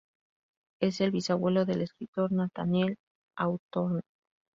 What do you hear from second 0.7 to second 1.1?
Es